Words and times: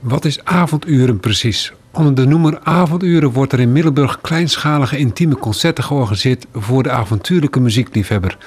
Wat 0.00 0.24
is 0.24 0.44
avonduren 0.44 1.20
precies? 1.20 1.72
Onder 1.90 2.14
de 2.14 2.26
noemer 2.26 2.58
avonduren 2.62 3.30
wordt 3.30 3.52
er 3.52 3.60
in 3.60 3.72
Middelburg 3.72 4.20
kleinschalige 4.20 4.98
intieme 4.98 5.36
concerten 5.36 5.84
georganiseerd 5.84 6.46
voor 6.52 6.82
de 6.82 6.90
avontuurlijke 6.90 7.60
muziekliefhebber. 7.60 8.38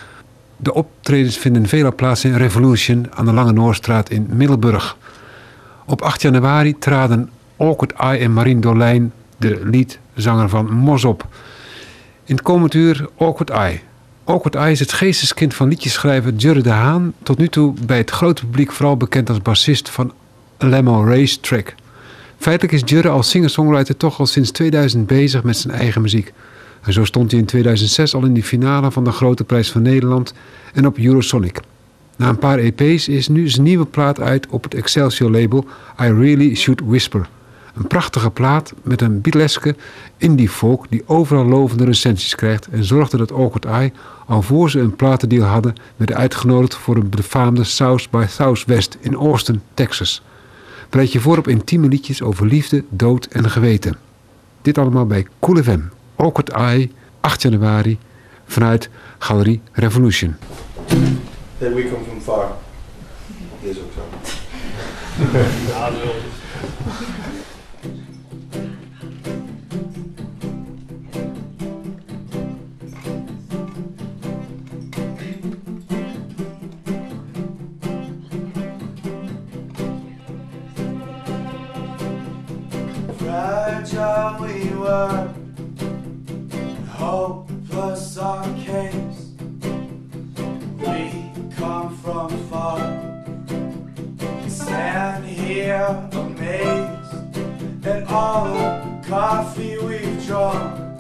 De 0.58 0.74
optredens 0.74 1.38
vinden 1.38 1.68
veelal 1.68 1.96
plaats 1.96 2.26
in 2.26 2.36
Revolution 2.36 3.08
aan 3.14 3.26
de 3.26 3.34
Lange 3.34 3.52
Noorstraat 3.52 4.10
in 4.10 4.28
Middelburg. 4.30 4.98
Op 5.86 6.02
8 6.02 6.22
januari 6.22 6.78
traden 6.78 7.30
Awkward 7.58 7.94
Eye 7.94 8.18
en 8.18 8.34
Marien 8.34 8.62
Dolijn, 8.62 9.14
de 9.38 9.62
liedzanger 9.64 10.50
van 10.50 10.74
Mos 10.74 11.06
op. 11.06 11.28
In 12.26 12.36
het 12.36 12.44
komend 12.44 12.74
uur 12.74 13.10
Awkward 13.18 13.50
Eye. 13.50 13.80
Awkward 14.24 14.56
Eye 14.56 14.72
is 14.72 14.80
het 14.80 14.94
geesteskind 14.94 15.54
van 15.54 15.68
liedjeschrijver 15.68 16.34
Jurre 16.34 16.62
de 16.62 16.70
Haan, 16.70 17.14
tot 17.24 17.38
nu 17.38 17.48
toe 17.48 17.74
bij 17.86 17.98
het 17.98 18.12
grote 18.12 18.46
publiek 18.46 18.72
vooral 18.72 18.98
bekend 18.98 19.30
als 19.30 19.42
bassist 19.42 19.90
van 19.90 20.14
Lemo 20.64 21.06
Race 21.06 21.40
Track. 21.40 21.76
Feitelijk 22.38 22.74
is 22.74 22.82
Jurre 22.86 23.10
als 23.10 23.30
singer-songwriter 23.30 23.98
toch 23.98 24.20
al 24.20 24.26
sinds 24.26 24.52
2000 24.52 25.08
bezig 25.08 25.44
met 25.44 25.58
zijn 25.58 25.74
eigen 25.74 26.02
muziek. 26.02 26.34
En 26.82 26.94
zo 26.94 27.06
stond 27.06 27.32
hij 27.32 27.40
in 27.40 27.46
2006 27.46 28.16
al 28.16 28.26
in 28.26 28.34
de 28.34 28.44
finale 28.44 28.92
van 28.92 29.04
de 29.04 29.12
Grote 29.12 29.44
Prijs 29.44 29.72
van 29.72 29.82
Nederland 29.82 30.34
en 30.74 30.86
op 30.86 30.98
Eurosonic. 30.98 31.60
Na 32.18 32.30
een 32.30 32.38
paar 32.38 32.58
EP's 32.58 33.08
is 33.08 33.28
nu 33.28 33.50
zijn 33.50 33.64
nieuwe 33.64 33.86
plaat 33.86 34.20
uit 34.20 34.48
op 34.50 34.64
het 34.64 34.74
Excelsior-label 34.74 35.66
I 36.02 36.14
Really 36.14 36.56
Should 36.56 36.82
Whisper. 36.86 37.30
Een 37.76 37.88
prachtige 37.88 38.30
plaat 38.30 38.74
met 38.84 39.02
een 39.02 39.22
Beatleske 39.22 39.76
indie 40.18 40.50
folk 40.50 40.86
die 40.90 41.04
overal 41.06 41.46
lovende 41.46 41.86
recensies 41.86 42.36
krijgt 42.36 42.68
en 42.68 42.84
zorgde 42.84 43.18
dat 43.18 43.32
Awkward 43.32 43.66
Eye 43.66 43.92
al 44.26 44.42
voor 44.42 44.70
ze 44.70 44.80
een 44.80 44.96
platendeal 44.96 45.48
hadden 45.48 45.76
werd 45.96 46.14
uitgenodigd 46.14 46.76
voor 46.76 46.96
een 46.96 47.10
befaamde 47.10 47.64
South 47.64 48.10
by 48.10 48.26
Southwest 48.28 48.98
in 49.00 49.16
Austin, 49.16 49.62
Texas. 49.74 50.22
Bereid 50.92 51.12
je 51.12 51.20
voor 51.20 51.38
op 51.38 51.48
intieme 51.48 51.88
liedjes 51.88 52.22
over 52.22 52.46
liefde, 52.46 52.84
dood 52.90 53.26
en 53.26 53.50
geweten. 53.50 53.98
Dit 54.62 54.78
allemaal 54.78 55.06
bij 55.06 55.28
Cool 55.40 55.64
FM. 55.64 55.80
Awkward 56.16 56.50
Eye, 56.50 56.92
8 57.20 57.42
januari, 57.42 57.98
vanuit 58.46 58.90
Galerie 59.18 59.62
Revolution. 59.72 60.36
That 61.58 61.74
we 61.74 61.90
come 61.92 62.04
from 62.08 62.22
far. 62.22 62.52
Is 63.62 63.78
ook 63.78 63.92
zo. 63.96 64.02
Fragile 83.32 84.42
we 84.42 84.76
were, 84.76 85.34
hopeless 86.90 88.18
our 88.18 88.44
case. 88.56 89.32
We 90.78 91.32
come 91.56 91.98
from 92.04 92.30
far, 92.50 92.80
stand 94.50 95.24
here 95.24 96.10
amazed 96.12 97.88
at 97.88 98.04
all 98.12 98.54
the 98.54 99.08
coffee 99.08 99.78
we've 99.78 100.26
drunk, 100.26 101.00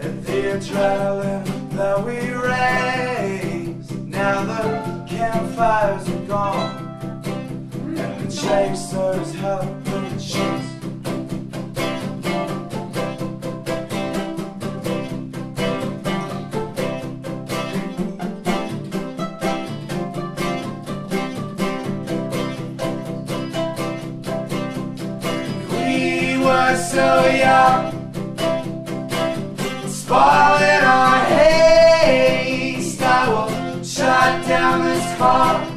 and 0.00 0.24
the 0.24 0.56
adrenaline 0.56 1.70
that 1.76 2.04
we 2.04 2.18
raise. 2.32 3.88
Now 3.92 4.44
the 4.46 5.04
campfires 5.08 6.08
are 6.08 6.26
gone, 6.26 7.22
and 7.96 8.20
the 8.20 8.34
chasers 8.34 9.32
help 9.36 9.68
in 9.86 10.16
the 10.16 10.20
spoiling 30.12 30.84
our 30.84 31.24
haste. 31.24 33.00
I 33.00 33.28
will 33.30 33.82
shut 33.82 34.46
down 34.46 34.84
this 34.84 35.16
car 35.16 35.71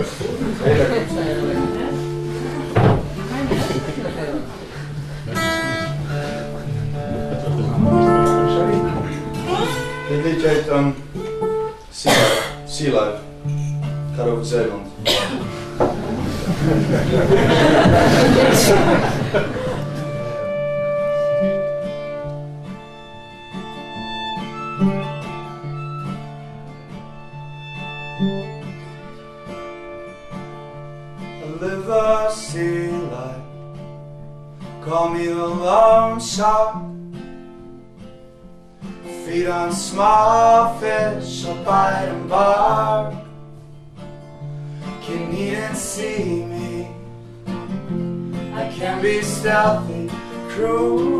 Dit 0.00 0.08
liedje 10.24 10.48
heet 10.48 10.66
dan 10.66 10.94
Sea 11.90 12.12
Life. 12.74 12.90
Life. 12.90 13.18
Gaat 14.16 14.26
over 14.26 14.44
Zeeland. 14.44 14.86
at 42.00 42.08
a 42.08 42.18
bar 42.28 43.12
can 45.02 45.32
and 45.54 45.76
see 45.76 46.44
me. 46.52 46.88
I 48.54 48.72
can 48.78 49.02
be 49.02 49.20
stealthy, 49.22 50.08
cruel. 50.48 51.19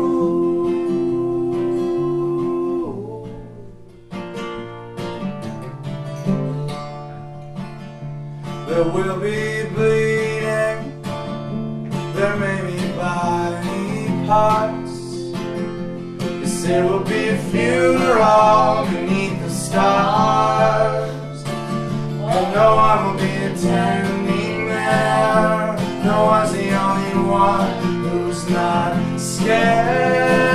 Attending 23.61 24.65
there. 24.65 25.77
No 26.03 26.25
one's 26.25 26.51
the 26.51 26.71
only 26.71 27.29
one 27.29 27.83
who's 28.01 28.49
not 28.49 29.19
scared 29.19 30.50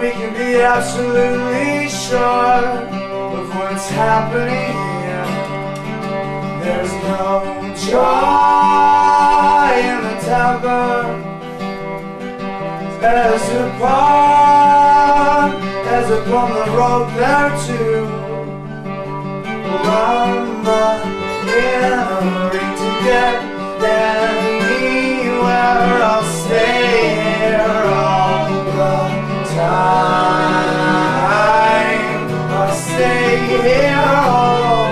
we 0.00 0.10
can 0.10 0.32
be 0.34 0.60
absolutely 0.60 1.88
sure 1.88 2.66
of 3.38 3.48
what's 3.54 3.88
happening 3.88 4.74
here. 5.04 5.30
There's 6.60 6.92
no 7.04 7.22
joy 7.88 8.10
in 9.90 9.98
the 10.08 10.16
tavern 10.26 11.22
as 13.04 13.44
upon 13.64 13.94
as 15.86 16.06
upon 16.10 16.46
the 16.52 16.66
road 16.76 17.06
there 17.16 17.52
too. 17.66 18.06
Not 19.84 20.28
in 21.46 21.92
a 21.92 22.20
hurry 22.24 22.66
to 22.80 22.88
Die, 23.04 23.38
die, 23.80 24.43
where 25.44 26.02
I'll 26.02 26.28
stay 26.42 27.14
here 27.40 27.84
all 27.86 28.48
the 28.64 28.96
time. 29.54 30.74
I'll 32.50 32.74
stay 32.74 33.32
here 33.46 34.04
all 34.06 34.83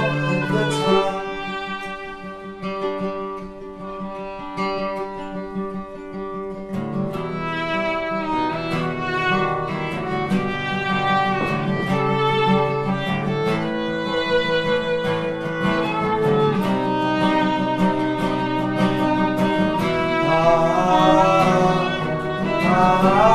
Ah. 22.85 23.32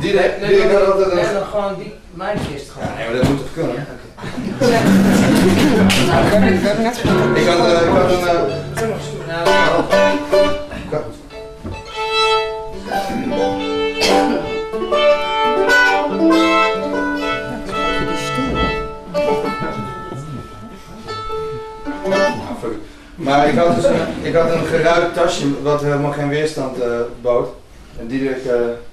Die, 0.00 0.12
ik 0.12 0.70
had 0.70 0.86
altijd 0.92 1.12
een... 1.12 1.18
En 1.18 1.34
dan 1.34 1.44
gewoon 1.44 1.74
die, 1.78 1.94
mijn 2.10 2.38
kist 2.52 2.70
gewoon. 2.70 2.88
Nee, 2.96 3.06
maar 3.06 3.16
dat 3.16 3.28
moet 3.28 3.38
toch 3.38 3.52
kunnen? 3.52 3.86
Ik 7.34 7.46
had, 7.46 7.66
eh, 7.66 7.86
ik 7.86 7.88
had 7.88 8.10
een... 8.10 8.28
eh, 8.28 8.34
Nou, 9.26 9.48
ja. 9.48 9.72
Nou. 10.88 11.02
Maar 23.14 23.48
ik 23.48 23.56
had 23.58 23.74
dus 23.74 23.84
een, 23.84 23.96
ik 24.22 24.34
had 24.34 24.50
een 24.50 24.64
geruit 24.64 25.14
tasje 25.14 25.62
wat 25.62 25.82
helemaal 25.82 26.12
geen 26.12 26.28
weerstand 26.28 26.80
eh, 26.80 26.88
bood. 27.20 27.48
En 27.98 28.06
Diederik 28.06 28.44
eh 28.44 28.54
had 28.54 28.91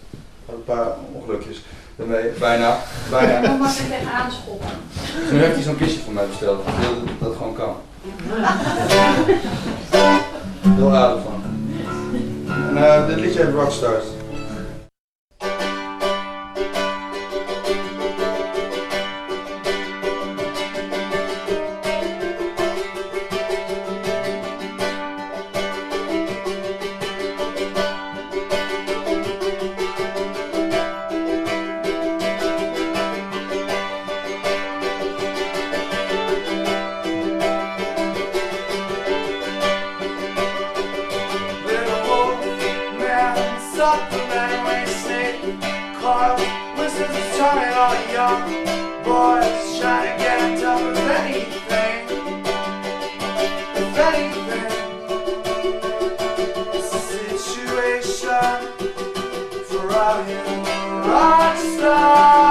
een 0.53 0.63
paar 0.63 0.87
ongelukjes 1.11 1.63
daarmee. 1.95 2.29
Bijna. 2.39 2.77
Bijna. 3.09 3.41
Dan 3.41 3.57
mag 3.57 3.79
ik 3.79 3.87
tegenaan 3.87 4.31
schoppen. 4.31 4.69
Dus 5.21 5.31
nu 5.31 5.39
heeft 5.39 5.53
hij 5.53 5.63
zo'n 5.63 5.77
kistje 5.77 5.99
voor 5.99 6.13
mij 6.13 6.27
besteld. 6.27 6.67
Ik 6.67 6.73
wil 6.79 7.05
dat 7.05 7.19
dat 7.19 7.35
gewoon 7.37 7.55
kan. 7.55 7.75
Heel 10.75 10.95
aardig 10.95 11.23
van. 11.23 11.43
En 12.69 12.77
eh, 12.77 13.07
dit 13.07 13.19
liedje 13.19 13.43
heet 13.43 13.53
Rockstars. 13.53 14.05
Rockstar. 61.09 62.48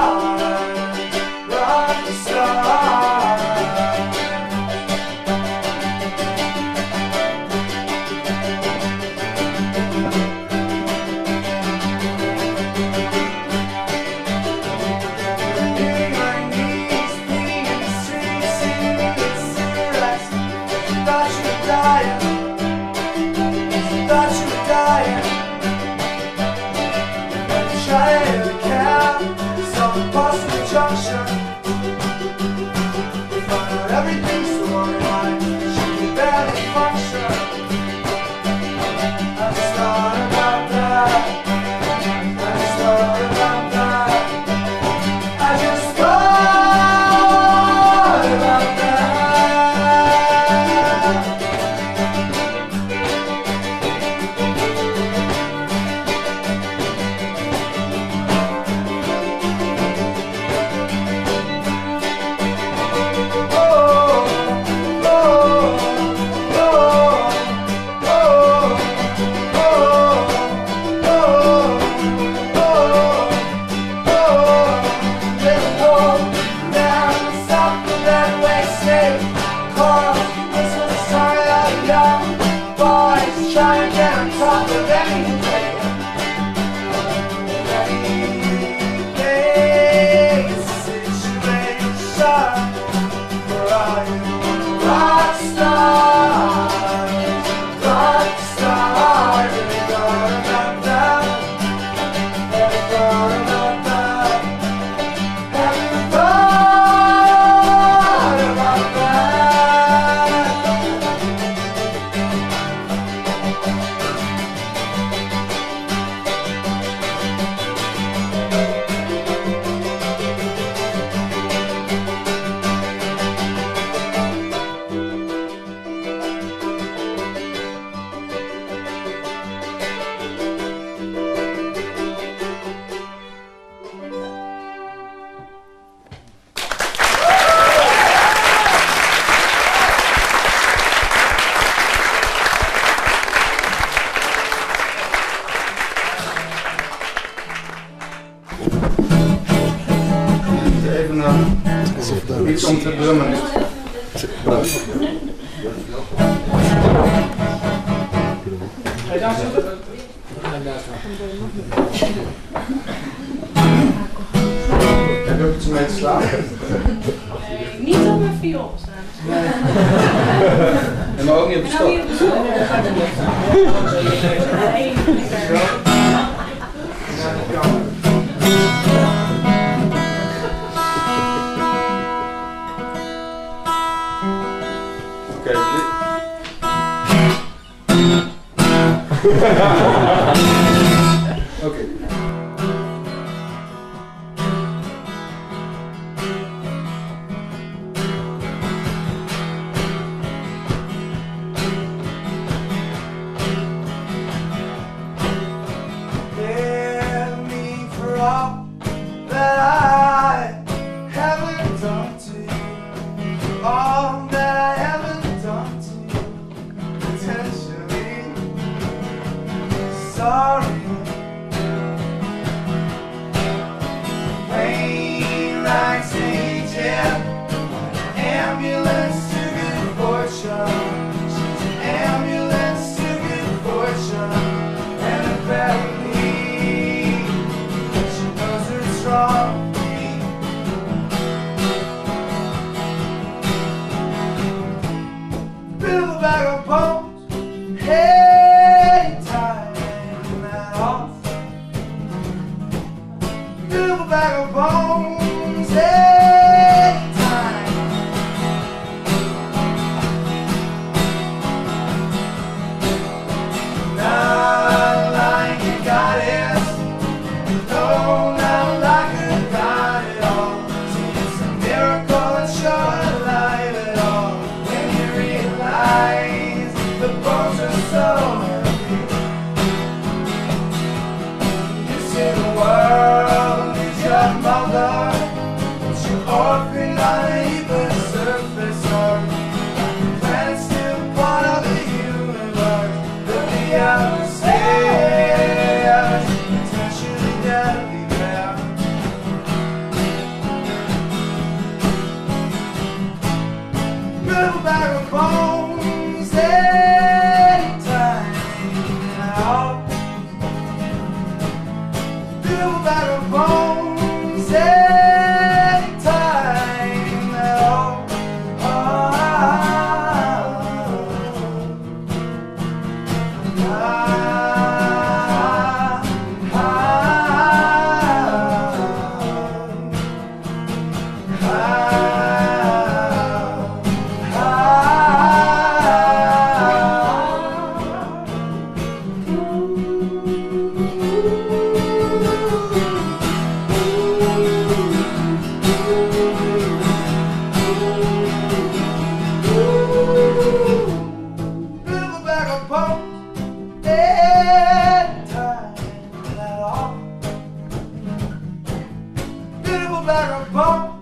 Bump. 360.53 360.98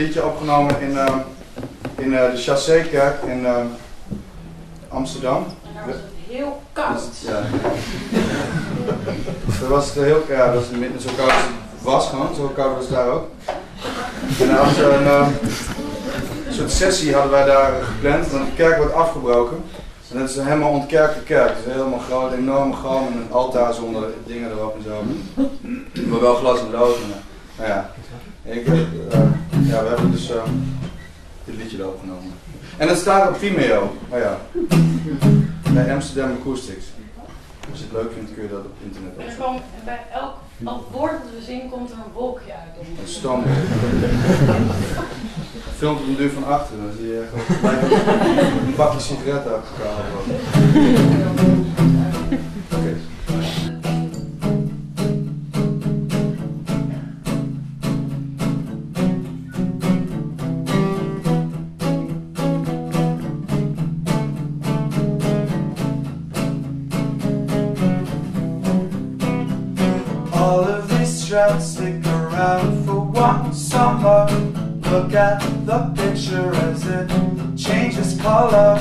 Liedje 0.00 0.24
opgenomen 0.24 0.80
in, 0.80 0.98
eh, 0.98 1.14
in 1.96 2.14
eh, 2.14 2.30
de 2.30 2.36
Chassé-kerk 2.36 3.22
in 3.22 3.46
eh, 3.46 3.56
Amsterdam. 4.88 5.44
En 5.66 5.74
dan 5.74 5.86
was 5.86 5.94
het 5.94 6.04
heel 6.28 6.62
koud. 6.72 6.98
Dus, 6.98 7.30
ja. 7.30 7.40
Dat 9.60 9.68
was 9.68 9.86
het 9.86 10.04
heel 10.04 10.24
ja, 10.28 10.52
dat 10.52 10.54
was 10.54 10.78
midden 10.78 11.00
zo 11.00 11.08
koud 11.16 11.30
als 11.30 11.42
het 11.42 11.82
was 11.82 12.08
gewoon, 12.08 12.34
zo 12.34 12.46
koud 12.54 12.74
was 12.76 12.84
het 12.84 12.94
daar 12.94 13.08
ook. 13.08 13.28
En 14.40 14.46
dan 14.46 14.56
hadden 14.56 14.88
we 14.88 14.94
een 14.94 15.06
eh, 15.06 15.28
soort 16.50 16.70
sessie 16.70 17.12
hadden 17.12 17.30
wij 17.30 17.44
daar 17.44 17.72
gepland, 17.82 18.30
want 18.30 18.44
de 18.44 18.54
kerk 18.56 18.76
wordt 18.76 18.94
afgebroken. 18.94 19.62
En 20.12 20.18
dat 20.18 20.28
is 20.28 20.36
een 20.36 20.46
helemaal 20.46 20.70
ontkerkte 20.70 21.20
kerk, 21.20 21.52
dus 21.64 21.74
helemaal 21.74 21.98
groot, 21.98 22.32
enorme 22.32 22.74
galm 22.74 23.06
en 23.06 23.12
een 23.12 23.32
altaar 23.32 23.74
zonder 23.74 24.02
dingen 24.26 24.50
erop 24.50 24.76
en 24.76 24.82
zo. 24.82 25.02
Maar 26.08 26.20
wel 26.20 26.34
glas 26.34 26.60
en 26.60 26.70
lood. 26.70 26.96
Nou 27.56 27.68
ja, 27.68 27.90
ik, 28.42 28.66
eh, 28.66 29.18
ja, 29.70 29.82
we 29.82 29.88
hebben 29.88 30.10
dus 30.10 30.30
eh, 30.30 30.42
dit 31.44 31.56
liedje 31.56 31.78
erop 31.78 31.98
genomen. 32.00 32.32
En 32.76 32.88
het 32.88 32.98
staat 32.98 33.28
op 33.28 33.36
Vimeo, 33.36 33.96
oh 34.08 34.18
ja, 34.18 34.38
bij 35.72 35.94
Amsterdam 35.94 36.36
Acoustics. 36.40 36.86
Als 37.70 37.78
je 37.78 37.84
het 37.84 37.92
leuk 37.92 38.12
vindt 38.12 38.34
kun 38.34 38.42
je 38.42 38.48
dat 38.48 38.64
op 38.64 38.76
internet 38.82 39.12
En 39.16 39.20
er 39.20 39.24
opzoeken. 39.26 39.44
kwam 39.44 39.84
bij 39.84 40.00
elk 40.12 40.34
elk 40.64 40.92
woord 40.92 41.12
dat 41.12 41.30
we 41.38 41.44
zingen 41.44 41.70
komt 41.70 41.90
er 41.90 41.96
een 41.96 42.12
wolkje 42.12 42.52
uit. 42.52 42.86
Een 43.02 43.08
stam. 43.08 43.42
Filmt 45.76 46.00
op 46.00 46.06
een 46.06 46.16
duur 46.16 46.30
van 46.30 46.44
achter, 46.44 46.76
dan 46.76 46.92
zie 46.98 47.06
je 47.06 47.20
echt 47.20 47.32
een 48.66 48.74
bakje 48.76 49.00
sigaretten 49.00 49.52
uitgehaald 49.52 50.04
worden. 50.14 51.64
Look 74.90 75.14
at 75.14 75.38
the 75.66 75.92
picture 75.94 76.52
as 76.52 76.84
it 76.84 77.08
changes 77.56 78.20
color. 78.20 78.76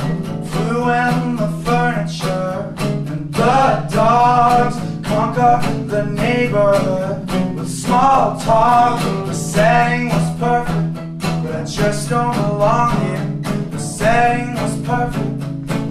Flew 0.49 0.89
in 0.89 1.35
the 1.35 1.47
furniture, 1.63 2.73
and 2.79 3.31
the 3.31 3.87
dogs 3.93 4.75
conquer 5.07 5.61
the 5.85 6.05
neighborhood 6.05 7.29
with 7.55 7.69
small 7.69 8.39
talk. 8.39 8.99
The 9.27 9.33
setting 9.35 10.09
was 10.09 10.39
perfect, 10.39 11.43
but 11.43 11.55
I 11.55 11.63
just 11.65 12.09
don't 12.09 12.35
belong 12.35 12.99
here. 13.01 13.67
The 13.69 13.77
setting 13.79 14.55
was 14.55 14.77
perfect. 14.81 15.39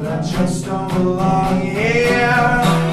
But 0.01 0.13
I 0.19 0.23
just 0.23 0.65
don't 0.65 0.93
belong 0.95 1.61
here. 1.61 2.88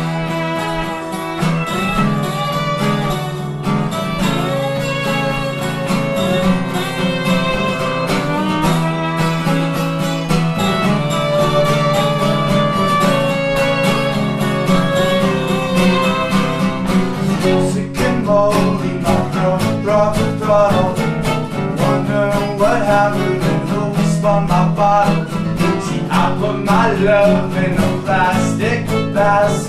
My 26.65 26.91
love 26.93 27.55
in 27.57 27.73
a 27.73 28.01
plastic 28.01 28.85
basket. 29.13 29.64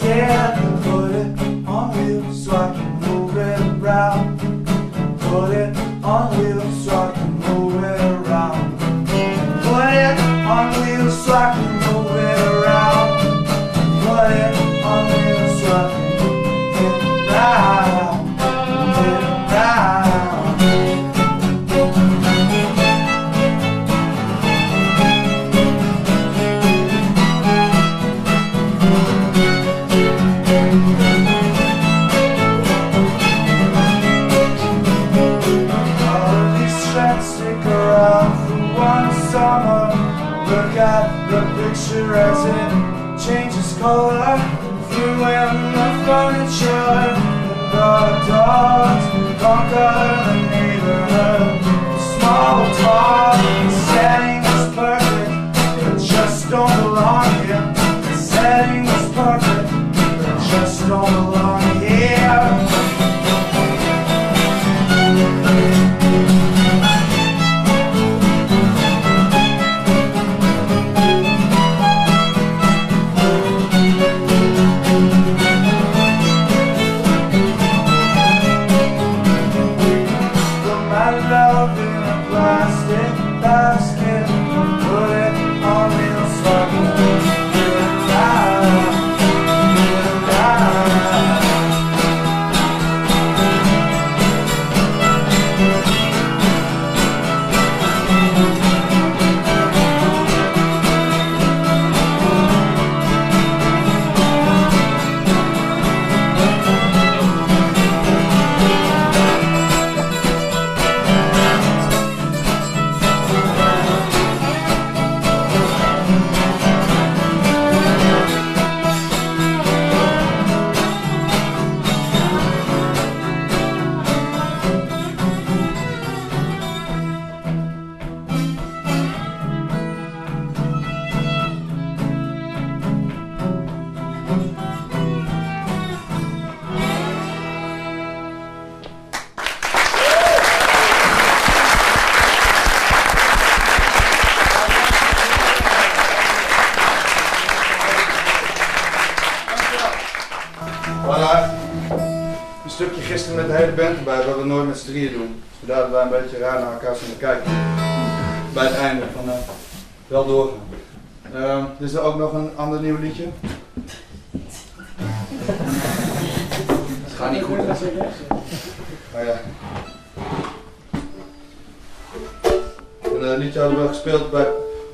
Een 173.02 173.32
eh, 173.32 173.38
liedje 173.38 173.60
hadden 173.60 173.82
we 173.82 173.88
gespeeld 173.88 174.30
bij 174.30 174.46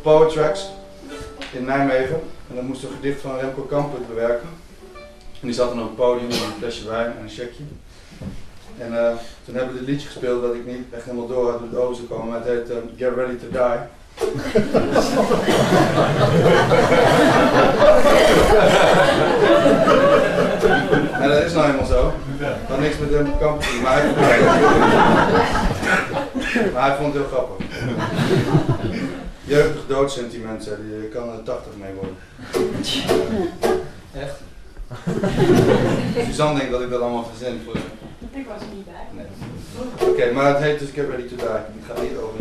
Power 0.03 0.29
Tracks 0.29 0.69
in 1.53 1.65
Nijmegen. 1.65 2.21
En 2.49 2.55
dan 2.55 2.67
moest 2.67 2.83
een 2.83 2.91
gedicht 2.95 3.21
van 3.21 3.39
Remco 3.39 3.63
Kampert 3.63 4.09
bewerken. 4.09 4.49
En 5.41 5.49
die 5.49 5.53
zat 5.53 5.69
dan 5.69 5.81
op 5.81 5.87
het 5.87 5.97
podium 5.97 6.29
met 6.29 6.37
een 6.37 6.59
flesje 6.59 6.89
wijn 6.89 7.17
en 7.17 7.23
een 7.23 7.29
checkje. 7.29 7.63
En 8.79 8.99
eh, 8.99 9.13
toen 9.45 9.55
hebben 9.55 9.73
we 9.73 9.79
dit 9.81 9.89
liedje 9.89 10.07
gespeeld 10.07 10.43
dat 10.43 10.55
ik 10.55 10.67
niet 10.67 10.85
echt 10.91 11.05
helemaal 11.05 11.27
door 11.27 11.51
had 11.51 11.59
hoe 11.59 11.69
het 11.69 11.79
over 11.79 12.05
komen. 12.05 12.35
Het 12.35 12.45
heet 12.45 12.71
eh, 12.71 12.77
Get 12.97 13.15
Ready 13.15 13.37
to 13.37 13.49
Die. 13.51 13.79
en 21.23 21.29
dat 21.29 21.43
is 21.43 21.53
nou 21.53 21.67
helemaal 21.67 21.87
zo. 21.87 22.13
Had 22.69 22.79
niks 22.79 22.99
met 22.99 23.11
hem 23.11 23.39
kamp 23.39 23.61
te 23.61 23.69
doen, 23.73 23.83
maar 23.83 24.03
hij, 24.03 24.13
maar 26.73 26.89
hij 26.89 26.97
vond 26.97 27.15
het 27.15 27.23
heel 27.23 27.33
grappig. 27.33 27.67
Jeugdig 29.45 29.87
doodsentiment, 29.87 30.65
zei 30.65 30.77
hij. 30.77 31.03
Je 31.03 31.09
kan 31.09 31.29
er 31.29 31.43
80 31.43 31.73
mee 31.77 31.93
worden. 31.95 32.17
Echt? 34.13 34.41
Suzanne 36.27 36.59
denkt 36.59 36.73
dat 36.73 36.81
ik 36.81 36.91
dat 36.91 37.01
allemaal 37.01 37.31
verzin 37.35 37.61
voor 37.65 37.77
Ik 38.31 38.47
was 38.47 38.61
er 38.61 38.67
niet 38.75 38.85
bij. 38.85 39.07
Nee. 39.11 39.27
Oké, 40.09 40.33
maar 40.33 40.47
het 40.55 40.63
heet 40.63 40.79
dus 40.79 40.91
Get 40.91 41.09
Ready 41.09 41.29
to 41.29 41.37
Die. 41.37 41.47
Ik 41.47 41.85
ga 41.87 42.01
niet 42.03 42.17
over 42.17 42.39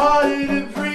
i 0.00 0.02
hard 0.02 0.48
to 0.48 0.66
breathe. 0.72 0.89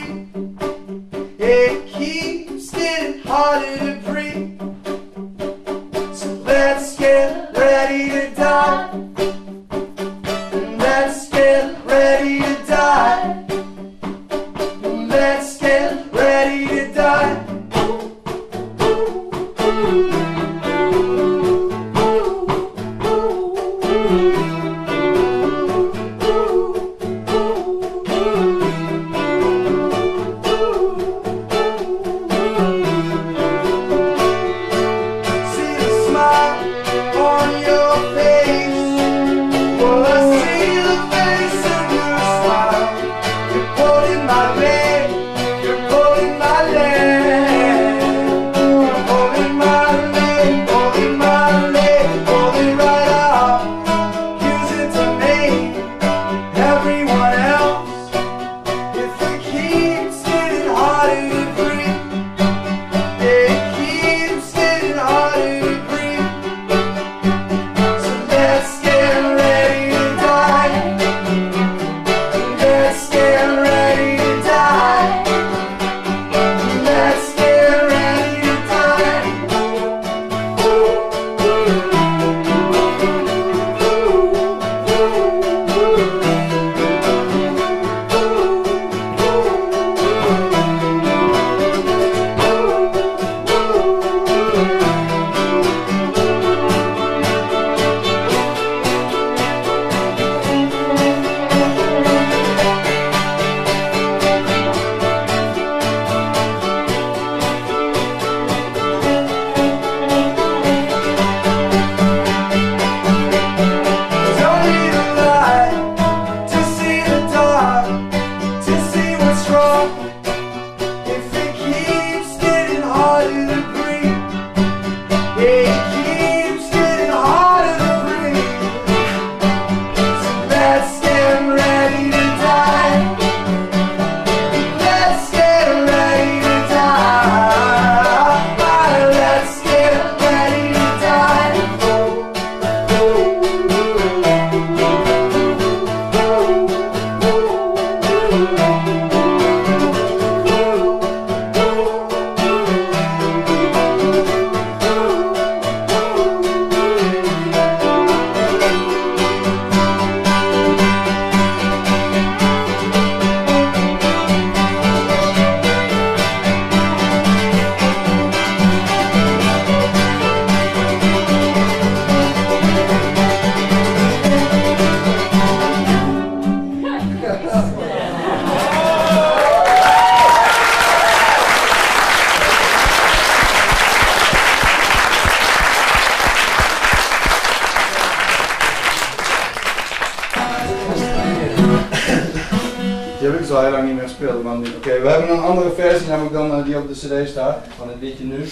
al 193.55 193.71
lang 193.71 193.85
niet 193.85 193.95
meer 193.95 194.03
gespeeld. 194.03 194.45
Oké, 194.75 195.01
we 195.01 195.07
hebben 195.09 195.29
een 195.29 195.43
andere 195.43 195.71
versie, 195.71 196.07
namelijk 196.07 196.33
dan 196.33 196.51
eh, 196.51 196.65
die 196.65 196.77
op 196.77 196.87
de 196.87 196.93
cd 196.93 197.29
staat, 197.29 197.65
van 197.77 197.87
het 197.87 197.97
liedje 198.01 198.23
nu. 198.23 198.43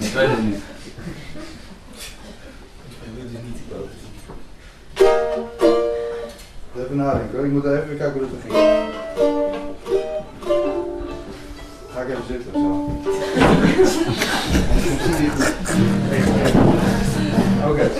Ik 0.00 0.12
weet 0.14 0.28
het 0.28 0.42
niet. 0.42 0.62
Even 6.78 6.96
nadenken 6.96 7.36
hoor, 7.36 7.44
ik 7.46 7.52
moet 7.52 7.64
even 7.64 7.96
kijken 7.96 8.12
hoe 8.12 8.22
het 8.22 8.30
er. 8.30 8.38
Ga 11.92 12.00
ik 12.00 12.08
even 12.08 12.22
zitten 12.28 12.54
ofzo. 12.54 13.02
Oké. 17.70 17.90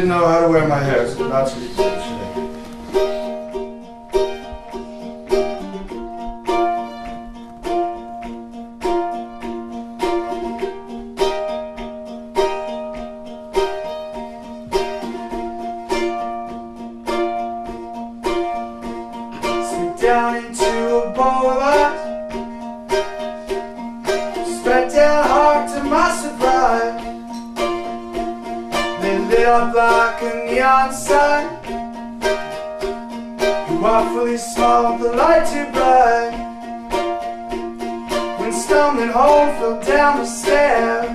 didn't 0.00 0.16
know 0.16 0.26
how 0.26 0.40
to 0.40 0.48
wear 0.48 0.66
my 0.66 0.78
hair, 0.78 1.06
so 1.06 1.28
up 29.50 29.72
black 29.72 30.22
a 30.22 30.30
neon 30.46 30.92
sign 30.92 31.44
You 33.68 33.84
are 33.84 34.04
fully 34.12 34.38
small, 34.38 34.96
the 34.98 35.10
light 35.12 35.44
too 35.52 35.66
bright 35.74 36.32
When 38.38 38.52
stumbling 38.52 39.08
home, 39.08 39.48
fell 39.58 39.80
down 39.82 40.18
the 40.18 40.26
stairs 40.26 41.10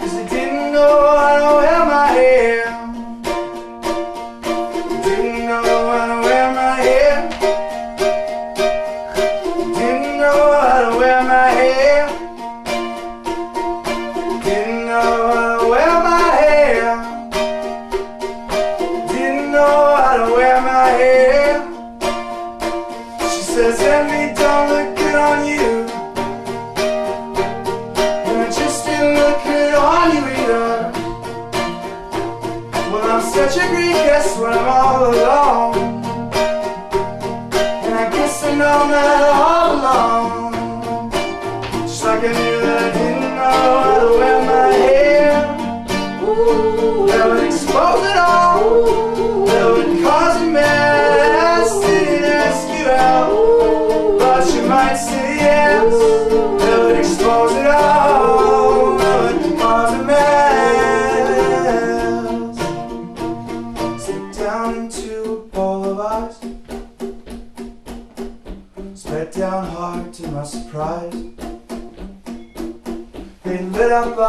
Cause 0.00 0.14
I 0.22 0.26
didn't 0.30 0.72
know 0.72 1.16
how. 1.16 1.40
I 1.46 1.49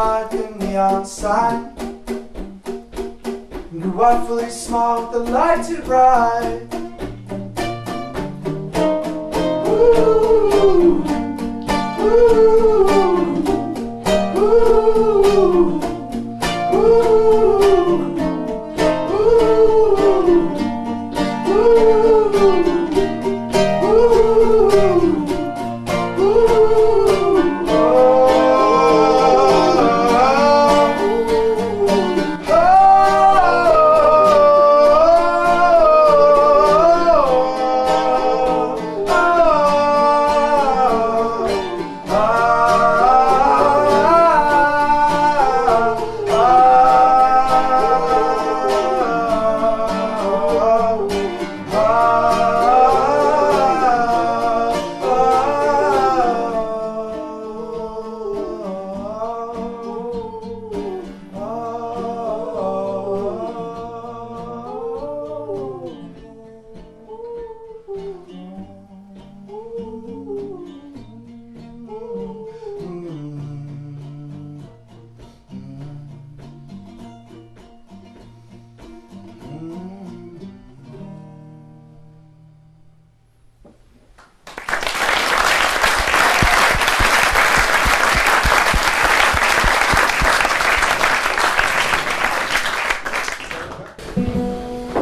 like 0.01 0.33
a 0.33 0.49
neon 0.57 1.05
sign. 1.05 1.75
Grew 3.69 4.01
up 4.01 4.27
fully 4.27 4.49
small 4.49 5.03
with 5.03 5.11
the 5.13 5.19
light 5.31 5.63
too 5.67 5.81
bright. 5.83 6.67
Ooh, 9.67 11.03
ooh, 11.99 12.90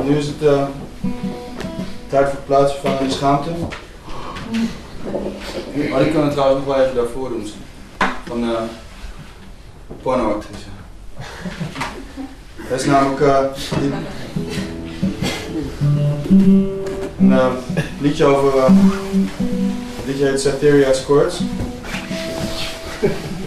Nu 0.09 0.17
is 0.17 0.27
het 0.27 0.41
eh, 0.41 0.63
tijd 2.09 2.25
voor 2.25 2.33
het 2.35 2.45
plaatsen 2.45 2.79
van 2.81 3.07
de 3.07 3.13
schaamte. 3.13 3.49
Maar 5.89 5.99
die 5.99 6.09
kunnen 6.11 6.27
we 6.27 6.31
trouwens 6.33 6.65
nog 6.65 6.75
wel 6.75 6.83
even 6.83 6.95
daarvoor 6.95 7.29
doen. 7.29 7.47
Van 8.27 8.43
uh, 8.43 8.49
pornoactrice. 10.01 10.63
Dat 12.69 12.79
is 12.79 12.85
namelijk 12.85 13.19
die- 13.19 13.59
een 17.19 17.39
liedje 18.01 18.25
over. 18.25 18.57
eh, 18.57 18.63
het 19.95 20.05
liedje 20.05 20.25
heet 20.25 20.41
Squirts. 20.95 21.39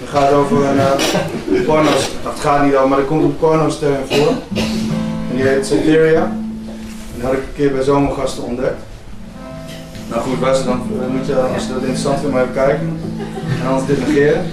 Het 0.00 0.08
gaat 0.10 0.32
over 0.32 0.64
een 0.64 0.76
uh, 0.76 1.64
porno. 1.66 1.90
Het 2.22 2.40
gaat 2.40 2.64
niet 2.64 2.74
over, 2.74 2.88
maar 2.88 2.98
er 2.98 3.04
komt 3.04 3.22
een 3.24 3.36
pornoster 3.36 3.96
voor. 4.10 4.28
En 5.30 5.36
die 5.36 5.42
heet 5.44 5.66
Satyria. 5.66 6.40
Die 7.22 7.30
had 7.30 7.40
ik 7.40 7.46
een 7.46 7.54
keer 7.54 7.72
bij 7.72 7.82
Zomergasten 7.82 8.42
ontdekt. 8.42 8.80
Nou 10.08 10.22
goed, 10.22 10.38
was 10.38 10.64
dan, 10.64 10.82
moet 11.16 11.26
je, 11.26 11.36
als 11.36 11.62
je 11.62 11.72
dat 11.72 11.80
interessant 11.80 12.18
vindt, 12.18 12.32
maar 12.32 12.42
even 12.42 12.54
kijken. 12.54 13.00
En 13.60 13.66
anders 13.66 13.86
dit 13.86 14.06
negeren. 14.06 14.44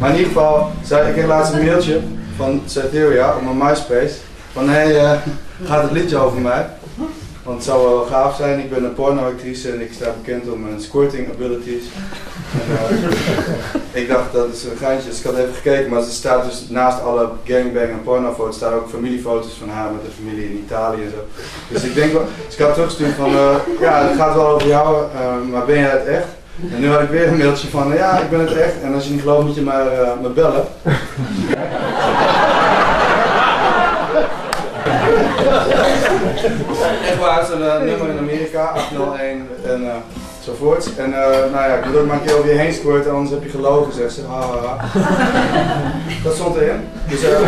Maar 0.00 0.10
in 0.10 0.16
ieder 0.16 0.32
geval, 0.32 0.70
zei, 0.84 1.20
ik 1.20 1.26
laatst 1.26 1.52
een 1.52 1.64
mailtje 1.64 2.00
van 2.36 2.62
Satyria 2.66 3.36
op 3.36 3.42
mijn 3.42 3.56
MySpace. 3.56 4.14
Van 4.52 4.68
hé, 4.68 4.74
hey, 4.74 4.98
eh, 4.98 5.18
gaat 5.64 5.82
het 5.82 5.92
liedje 5.92 6.16
over 6.16 6.40
mij? 6.40 6.66
Want 7.42 7.56
het 7.56 7.66
zou 7.66 7.88
wel 7.88 8.04
gaaf 8.04 8.36
zijn, 8.36 8.58
ik 8.58 8.70
ben 8.70 8.84
een 8.84 8.94
pornoactrice 8.94 9.72
en 9.72 9.80
ik 9.80 9.92
sta 9.92 10.14
bekend 10.22 10.52
om 10.52 10.60
mijn 10.60 10.80
squirting 10.80 11.30
abilities. 11.32 11.84
Eh, 12.52 14.00
ik 14.02 14.08
dacht 14.08 14.32
dat 14.32 14.48
is 14.52 14.64
een 14.64 14.76
geintje, 14.76 15.08
dus 15.08 15.18
ik 15.18 15.24
had 15.24 15.36
even 15.36 15.54
gekeken, 15.54 15.90
maar 15.90 16.00
er 16.00 16.06
staat 16.06 16.44
dus 16.44 16.64
naast 16.68 17.02
alle 17.02 17.28
gangbang 17.44 17.90
en 17.90 18.02
pornofoto's 18.04 18.56
staan 18.56 18.72
ook 18.72 18.88
familiefoto's 18.90 19.56
van 19.58 19.68
haar 19.68 19.90
met 19.92 20.04
de 20.04 20.22
familie 20.22 20.50
in 20.50 20.62
Italië 20.66 21.02
en 21.02 21.10
zo. 21.10 21.26
Dus 21.68 21.82
ik 21.82 21.94
denk 21.94 22.12
wel, 22.12 22.24
dus 22.46 22.54
ik 22.54 22.64
had 22.64 22.72
teruggestuurd 22.72 23.14
van, 23.14 23.28
eh, 23.28 23.54
ja 23.80 24.06
het 24.08 24.16
gaat 24.16 24.34
wel 24.34 24.48
over 24.48 24.68
jou, 24.68 25.04
eh, 25.14 25.50
maar 25.50 25.64
ben 25.64 25.78
jij 25.78 25.90
het 25.90 26.06
echt? 26.06 26.26
En 26.70 26.80
nu 26.80 26.90
had 26.90 27.00
ik 27.00 27.08
weer 27.08 27.28
een 27.28 27.36
mailtje 27.36 27.68
van, 27.68 27.92
ja 27.94 28.18
ik 28.18 28.30
ben 28.30 28.40
het 28.40 28.56
echt 28.56 28.82
en 28.82 28.94
als 28.94 29.04
je 29.04 29.10
niet 29.10 29.20
gelooft 29.20 29.46
moet 29.46 29.54
je 29.54 29.62
maar 29.62 29.86
eh, 29.86 30.10
me 30.22 30.28
bellen. 30.28 30.66
Echt 37.04 37.18
waar, 37.18 37.42
is 37.42 37.48
een 37.48 37.62
eh, 37.62 37.80
nummer 37.80 38.08
in 38.08 38.18
Amerika, 38.18 38.64
801 38.64 39.48
en 39.64 39.86
eh 40.42 40.48
zovoorts. 40.48 40.96
En 40.96 41.12
eh, 41.12 41.20
nou 41.52 41.70
ja, 41.70 41.74
ik 41.74 41.96
ook 41.96 42.06
maar 42.06 42.16
een 42.16 42.22
keer 42.24 42.38
over 42.38 42.50
je 42.50 42.56
heen 42.58 42.72
squirten, 42.72 43.12
anders 43.12 43.30
heb 43.30 43.42
je 43.42 43.48
gelogen, 43.48 43.92
zegt 43.92 44.12
ze. 44.12 44.26
Ha, 44.26 44.40
ha, 44.40 44.56
ha. 44.66 44.76
Dat 46.24 46.34
stond 46.34 46.56
erin. 46.56 46.88
Dus 47.08 47.22
eh, 47.22 47.30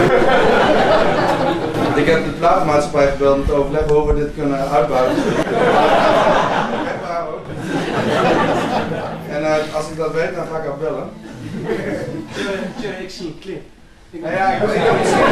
ik 2.03 2.07
heb 2.07 2.25
de 2.25 2.31
platenmaatschappij 2.39 3.11
gebeld 3.11 3.37
om 3.37 3.47
te 3.47 3.53
overleggen 3.53 3.95
hoe 3.95 4.07
we 4.07 4.15
dit 4.15 4.31
kunnen 4.37 4.71
uitbuiten. 4.71 5.23
Ook. 7.33 7.41
En 9.29 9.45
eh, 9.45 9.75
als 9.75 9.91
ik 9.91 9.97
dat 9.97 10.13
weet, 10.13 10.35
dan 10.35 10.47
ga 10.47 10.59
ik 10.59 10.65
haar 10.65 10.79
bellen. 10.79 11.11
ik 13.01 13.11
zie 13.11 13.27
een 13.27 13.39
clip. 13.41 13.63
Nou 14.11 14.35
ja, 14.35 14.53
ik, 14.53 14.63
ik, 14.63 14.69
ik, 14.69 14.75
misschien, 15.01 15.25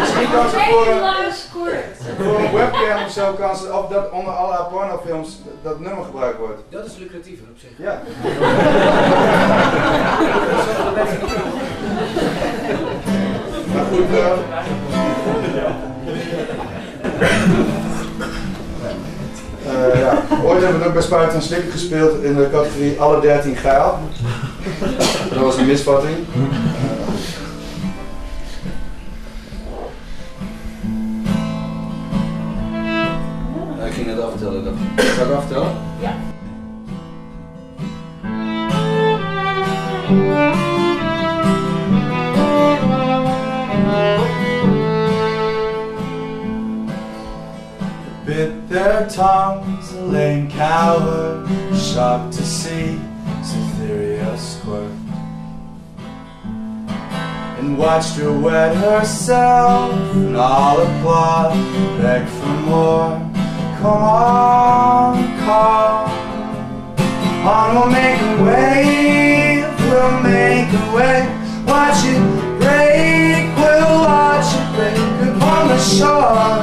misschien 0.00 0.30
kan 0.32 0.48
ze 0.50 0.56
voor, 0.70 0.86
Voor 2.18 2.38
een 2.38 2.52
webcam 2.52 3.04
of 3.04 3.10
zo, 3.10 3.32
kan 3.32 3.56
ze, 3.56 3.72
of 3.72 3.88
dat 3.88 4.10
onder 4.10 4.32
alle 4.32 4.66
pornofilms 4.70 5.40
dat 5.62 5.80
nummer 5.80 6.04
gebruikt 6.04 6.38
wordt. 6.38 6.62
Dat 6.68 6.86
is 6.86 6.96
lucratiever 6.96 7.44
op 7.50 7.58
zich. 7.58 7.70
Ja. 7.76 8.02
Maar 13.74 13.84
goed, 13.84 14.06
eh, 14.10 14.32
eh, 19.66 20.00
ja. 20.00 20.22
Ooit 20.44 20.62
hebben 20.62 20.80
we 20.80 20.86
ook 20.86 20.92
bij 20.92 21.02
Spuiten 21.02 21.34
en 21.34 21.42
Slikken 21.42 21.70
gespeeld 21.70 22.22
in 22.22 22.36
de 22.36 22.50
categorie 22.50 23.00
alle 23.00 23.20
13 23.20 23.56
geil. 23.56 23.98
Dat 25.30 25.38
was 25.38 25.56
een 25.56 25.66
misvatting. 25.66 26.16
Ging 33.96 34.06
net 34.06 34.20
aftellen. 34.20 34.64
Dat... 34.64 34.74
Zal 35.16 35.26
ik 35.26 35.32
aftellen? 35.32 35.72
Ja. 36.00 36.14
bit 48.24 48.68
their 48.68 49.08
tongues, 49.08 49.92
a 49.92 50.00
lame 50.00 50.50
coward, 50.50 51.46
shocked 51.76 52.32
to 52.32 52.42
see 52.42 52.98
Cytherea 53.44 54.36
squirt. 54.36 54.90
And 57.58 57.78
watched 57.78 58.16
her 58.16 58.32
wet 58.32 58.76
herself, 58.76 59.92
and 60.16 60.36
all 60.36 60.82
applaud, 60.82 61.52
beg 62.02 62.26
for 62.28 62.56
more. 62.68 63.45
Come 63.78 63.92
on, 63.92 65.38
come 65.40 66.10
on, 67.46 67.74
we'll 67.74 67.90
make 67.90 68.20
a 68.22 68.42
wave, 68.42 69.66
we'll 69.80 70.20
make 70.22 70.72
a 70.72 70.94
wave. 70.96 71.28
Watch 71.66 72.04
it 72.06 72.18
break, 72.58 73.54
we'll 73.58 74.00
watch 74.00 74.54
it 74.54 74.66
break 74.74 75.36
upon 75.36 75.68
the 75.68 75.78
shore. 75.78 76.56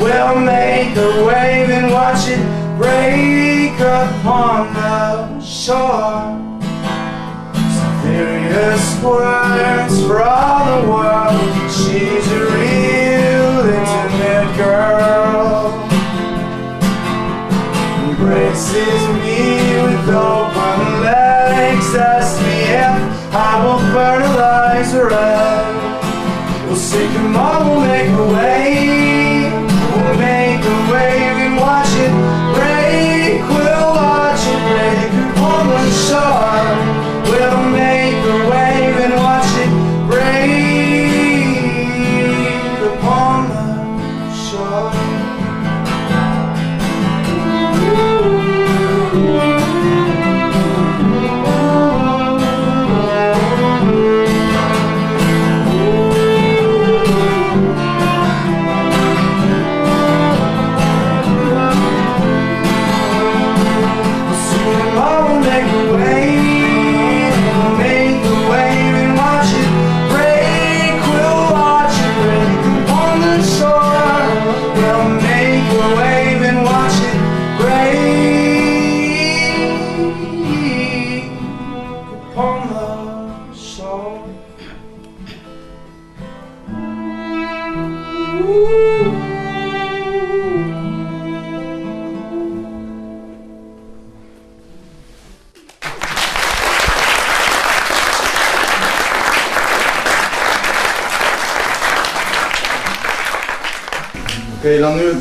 We'll 0.00 0.40
make 0.40 0.96
a 0.96 1.24
wave 1.24 1.70
and 1.70 1.92
watch 1.92 2.26
it 2.26 2.42
break 2.76 3.78
upon 3.78 4.74
the 4.74 5.40
shore. 5.40 6.36
Serious 8.02 9.02
words 9.04 10.04
for 10.04 10.22
all 10.22 10.82
the 10.82 10.88
world. 10.88 11.70
She's 11.70 12.26
a 12.32 12.69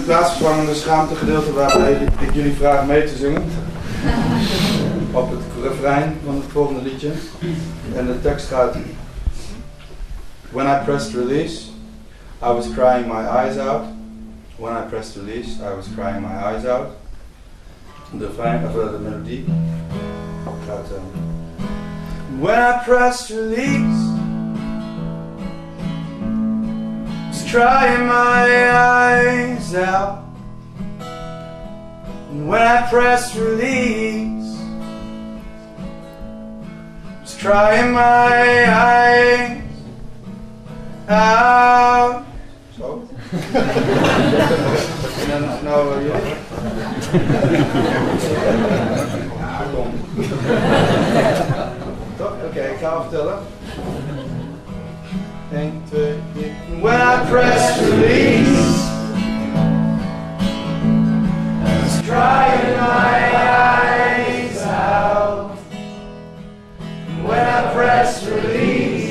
plaatsvervangende 0.09 0.73
schaamtegedeelte 0.75 1.53
waarbij 1.53 1.91
ik 2.19 2.33
jullie 2.33 2.53
vraag 2.53 2.85
mee 2.85 3.03
te 3.03 3.15
zingen. 3.15 3.43
Op 5.11 5.31
het 5.31 5.39
refrein 5.63 6.17
van 6.25 6.35
het 6.35 6.43
volgende 6.51 6.81
liedje. 6.81 7.11
En 7.95 8.05
de 8.05 8.21
tekst 8.21 8.47
gaat. 8.47 8.75
When 10.51 10.65
I 10.67 10.83
pressed 10.85 11.13
release, 11.13 11.61
I 12.43 12.47
was 12.53 12.65
crying 12.73 13.07
my 13.07 13.25
eyes 13.27 13.57
out. 13.57 13.81
When 14.55 14.73
I 14.73 14.81
pressed 14.89 15.15
release, 15.15 15.49
I 15.49 15.75
was 15.75 15.85
crying 15.95 16.21
my 16.21 16.53
eyes 16.53 16.65
out. 16.65 16.87
De 18.11 18.25
refrein, 18.25 18.63
of 18.65 18.69
eh, 18.83 18.91
de 18.91 18.97
melodie 19.03 19.45
gaat. 20.67 20.85
eh, 20.95 22.41
When 22.41 22.59
I 22.59 22.79
pressed 22.85 23.29
release, 23.29 24.08
try 27.49 27.97
my 27.97 28.71
eyes 28.71 29.73
out. 29.73 30.23
And 32.29 32.47
when 32.47 32.61
I 32.61 32.87
press 32.91 33.35
release, 33.35 34.55
just 37.21 37.39
trying 37.39 37.91
my 37.91 38.71
eyes 38.71 39.63
out. 41.07 42.27
So? 42.77 43.09
no, 45.27 45.61
no, 45.63 45.99
yeah. 46.05 46.35
okay, 52.51 52.77
Carl 52.79 53.09
Diller 53.09 53.43
kom. 55.49 55.57
Toch? 55.57 55.57
Oké, 55.57 55.57
ik 55.57 55.57
ga 55.57 55.57
vertellen. 55.57 55.57
1, 55.57 55.83
2, 55.89 56.15
3. 56.33 56.81
When 56.81 57.01
I 57.01 57.25
pressed 57.29 57.81
release, 57.81 58.87
I 61.65 61.81
was 61.83 62.01
crying 62.07 62.77
my 62.77 63.37
eyes 63.37 64.61
out. 64.63 65.57
When 67.25 67.45
I 67.47 67.73
pressed 67.73 68.25
release, 68.25 69.07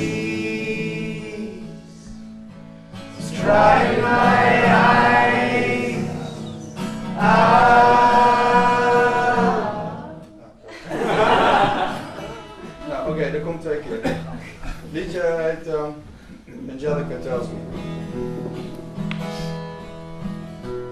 I 2.93 3.17
was 3.17 3.31
crying 3.41 4.01
my 4.01 4.38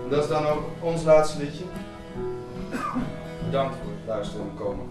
Dat 0.10 0.24
is 0.24 0.30
dan 0.30 0.46
ook 0.46 0.64
ons 0.80 1.04
laatste 1.04 1.38
liedje. 1.44 1.64
Bedankt 3.46 3.76
voor 3.76 3.92
het 3.92 4.08
luisteren 4.08 4.46
en 4.46 4.56
komen. 4.58 4.86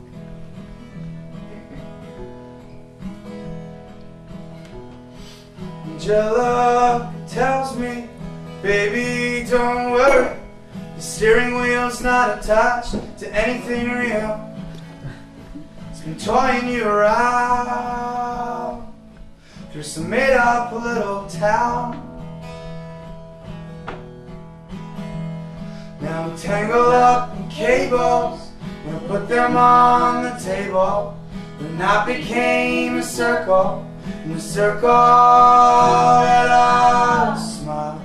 Angela 5.93 7.13
tells 7.35 7.75
me, 7.75 8.05
baby, 8.63 9.45
don't 9.51 9.91
worry. 9.91 10.37
The 10.97 11.03
steering 11.03 11.61
wheel's 11.61 12.01
not 12.01 12.29
attached 12.29 13.01
to 13.19 13.27
anything 13.33 13.93
real. 13.93 14.41
It's 15.91 16.01
been 16.01 16.17
toying 16.17 16.71
you 16.71 16.85
around 16.85 18.26
through 19.77 19.83
some 19.83 20.09
made 20.09 20.33
up 20.33 20.73
little 20.73 21.27
town. 21.29 22.03
Now 26.01 26.23
I'm 26.23 26.39
tangled 26.39 26.95
up 26.95 27.37
in 27.37 27.47
cables, 27.51 28.53
gonna 28.87 29.01
put 29.01 29.29
them 29.29 29.55
on 29.59 30.23
the 30.25 30.31
table. 30.43 31.15
The 31.59 31.69
knot 31.75 32.07
became 32.07 32.97
a 32.97 33.03
circle, 33.03 33.87
and 34.25 34.37
the 34.37 34.41
circle 34.41 34.89
had 34.89 36.49
a 36.49 37.39
smile. 37.39 38.01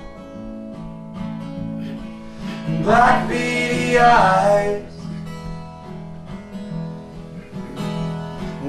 And 2.68 2.84
black 2.84 3.30
beady 3.30 3.98
eyes. 3.98 4.91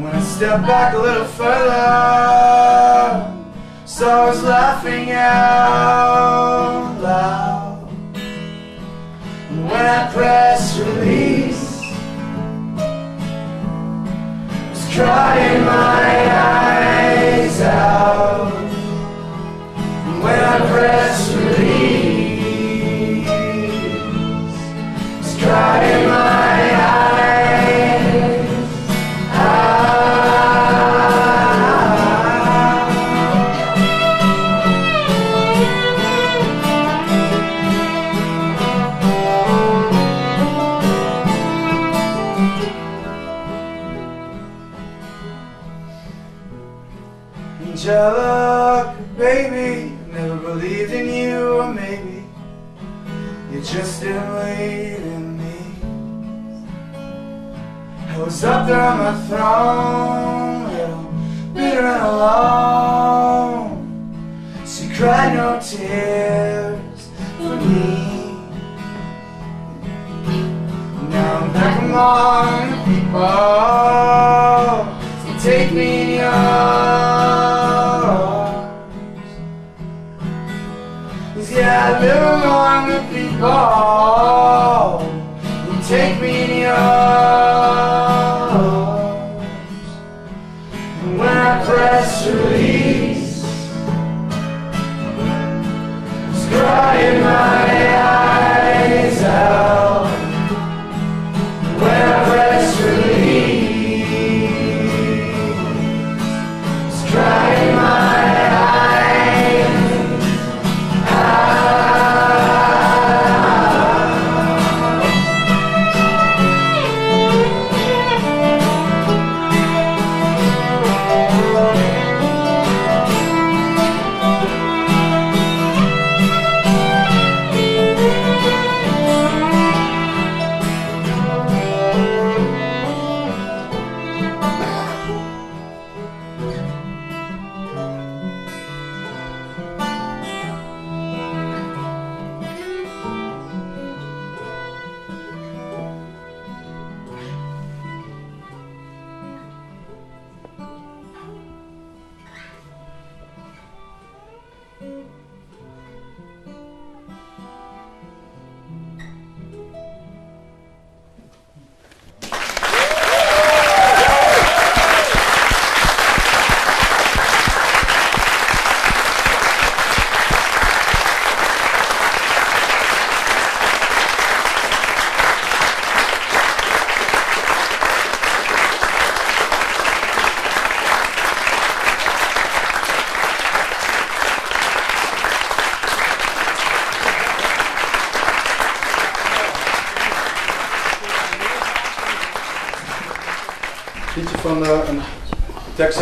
When 0.02 0.14
I 0.16 0.20
stepped 0.20 0.66
back 0.66 0.94
a 0.94 0.98
little 0.98 1.24
further, 1.24 1.72
so 3.86 4.08
I 4.08 4.26
was 4.26 4.42
laughing 4.42 5.12
out 5.12 6.98
loud. 7.00 7.88
And 9.50 9.64
when 9.64 9.86
I 9.86 10.10
pressed 10.12 10.80
release, 10.80 11.80
I 12.76 14.70
was 14.70 14.94
crying 14.94 15.64
my 15.64 16.30
eyes 16.50 17.60
out. 17.60 18.52
And 19.76 20.22
when 20.22 20.40
I 20.40 20.58
pressed 20.70 21.31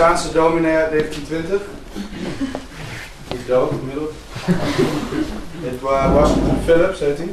Texaanse 0.01 0.33
dominee 0.33 0.77
uit 0.77 0.91
1920. 0.91 1.61
Die 3.29 3.39
is 3.39 3.47
dood 3.47 3.71
inmiddels. 3.71 4.11
Het 5.61 5.81
was 5.81 6.13
Washington 6.13 6.57
Phillips, 6.65 7.01
heet 7.01 7.19
hij. 7.19 7.33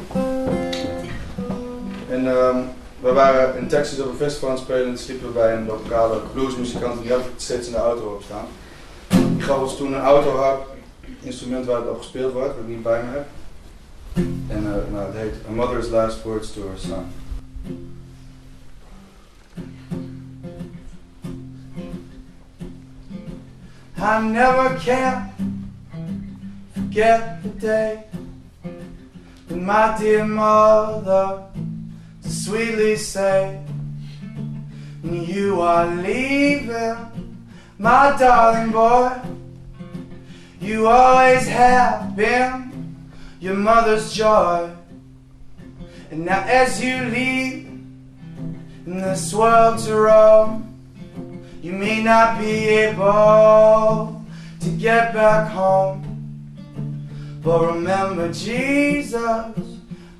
En 2.09 2.28
ehm, 2.28 2.57
we 2.99 3.13
waren 3.13 3.57
in 3.57 3.68
Texas 3.68 3.99
op 3.99 4.09
een 4.09 4.18
festival 4.18 4.49
aan 4.49 4.55
het 4.55 4.63
spelen 4.63 4.88
en 4.88 4.97
sliepen 4.97 5.28
we 5.28 5.34
bij 5.34 5.53
een 5.53 5.65
lokale 5.65 6.22
bluesmuzikant 6.34 7.01
die 7.01 7.11
had 7.11 7.22
steeds 7.38 7.68
in 7.68 7.74
de 7.74 7.80
auto 7.80 8.13
op 8.13 8.24
staan. 8.24 8.47
Die 9.07 9.41
gaf 9.41 9.61
ons 9.61 9.78
toen 9.78 9.93
een 9.93 10.01
autoharp, 10.01 10.68
instrument 11.22 11.65
waar 11.65 11.80
het 11.80 11.89
op 11.89 11.97
gespeeld 11.97 12.34
wordt, 12.34 12.47
wat 12.47 12.63
ik 12.63 12.68
niet 12.68 12.84
bij 12.84 13.03
me 13.03 13.09
heb. 13.11 13.26
En 14.47 14.65
eh, 14.65 14.93
nou, 14.93 15.05
het 15.05 15.15
heet 15.15 15.34
A 15.49 15.51
Mother's 15.51 15.89
Last 15.89 16.24
Words 16.24 16.53
to 16.53 16.61
Her 16.61 16.80
Son. 16.80 17.05
I 23.99 24.21
never 24.21 24.77
can 24.77 25.71
forget 26.71 27.41
the 27.41 27.49
day 27.49 28.03
when 29.47 29.65
my 29.65 29.97
dear 29.97 30.23
mother 30.23 31.43
sweetly 32.21 32.95
say, 32.95 33.59
You 35.03 35.61
are 35.61 35.87
leaving, 35.87 37.47
my 37.79 38.15
darling 38.19 38.71
boy. 38.71 39.11
You 40.61 40.87
always 40.87 41.47
have 41.47 42.15
been 42.15 43.03
your 43.39 43.55
mother's 43.55 44.13
joy. 44.13 44.69
And 46.11 46.25
now, 46.25 46.43
as 46.43 46.83
you 46.83 47.03
leave 47.05 47.65
in 48.85 49.01
this 49.01 49.33
world 49.33 49.79
to 49.79 49.95
roam, 49.95 50.66
you 51.68 51.74
may 51.74 52.01
not 52.01 52.39
be 52.39 52.70
able 52.86 54.24
to 54.61 54.70
get 54.78 55.13
back 55.13 55.51
home. 55.51 56.01
But 57.43 57.74
remember 57.74 58.32
Jesus, 58.32 59.53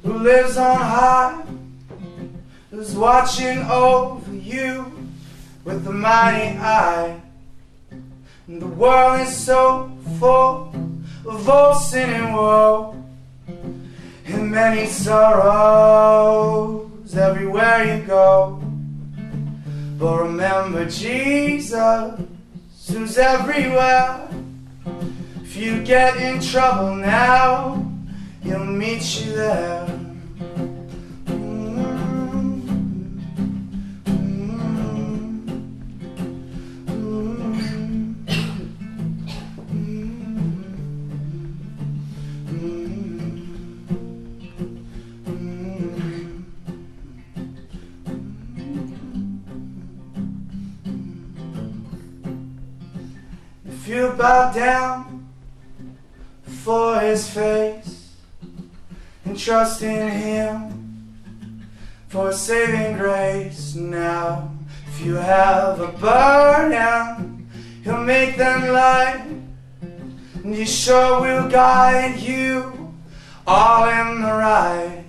who 0.04 0.14
lives 0.20 0.58
on 0.58 0.76
high, 0.76 1.45
who's 2.70 2.93
watching 2.98 3.60
over 3.60 4.36
you 4.36 4.91
with 5.64 5.88
a 5.88 5.93
mighty 5.93 6.58
eye. 6.58 7.22
And 8.48 8.62
the 8.62 8.68
world 8.68 9.22
is 9.22 9.34
so 9.34 9.89
full 10.20 10.74
of 11.26 11.48
all 11.50 11.76
sin 11.76 12.10
and 12.10 12.36
woe, 12.36 12.93
and 14.26 14.52
many 14.52 14.86
sorrows 14.86 16.36
everywhere 17.16 17.95
you 17.95 18.04
go. 18.04 18.66
But 19.98 20.20
remember 20.20 20.86
Jesus, 20.86 22.22
who's 22.88 23.18
everywhere. 23.18 24.30
If 25.41 25.56
you 25.56 25.82
get 25.84 26.18
in 26.18 26.39
trouble 26.39 26.95
now, 26.95 27.84
he'll 28.43 28.64
meet 28.64 29.20
you 29.20 29.34
there. 29.34 30.07
Bow 54.18 54.51
down 54.51 55.30
for 56.43 56.99
his 56.99 57.30
face 57.30 58.15
and 59.26 59.38
trust 59.38 59.82
in 59.82 60.09
him 60.09 60.78
for 62.07 62.32
saving 62.32 62.97
grace 62.97 63.76
now, 63.76 64.49
if 64.88 65.05
you 65.05 65.15
have 65.15 65.80
a 65.80 65.91
burden, 65.99 67.47
he'll 67.84 67.97
make 67.97 68.38
them 68.38 68.74
light, 68.74 69.26
and 70.43 70.55
he 70.55 70.65
sure 70.65 71.22
will 71.22 71.49
guide 71.49 72.20
you 72.20 72.93
all 73.45 73.88
in 73.88 74.22
the 74.22 74.32
right. 74.32 75.03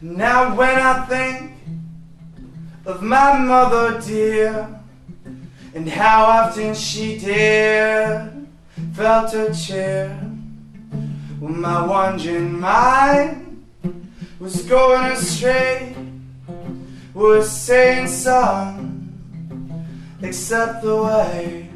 Now, 0.00 0.54
when 0.54 0.78
I 0.78 1.04
think 1.06 1.52
of 2.86 3.02
my 3.02 3.38
mother 3.38 4.00
dear 4.00 4.77
and 5.74 5.88
how 5.88 6.24
often 6.24 6.74
she 6.74 7.18
did 7.18 8.46
felt 8.94 9.32
her 9.32 9.52
cheer 9.52 10.08
when 11.38 11.60
my 11.60 11.84
wandering 11.86 12.58
mind 12.58 13.64
was 14.38 14.62
going 14.62 15.12
astray 15.12 15.94
was 17.14 17.50
saying 17.50 18.06
son 18.06 19.12
except 20.22 20.82
the 20.82 20.96
way 21.02 21.67